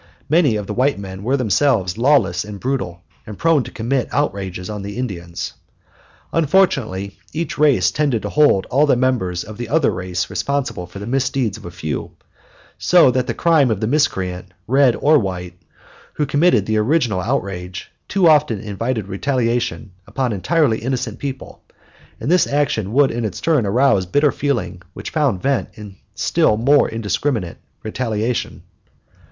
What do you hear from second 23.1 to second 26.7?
in its turn arouse bitter feeling which found vent in still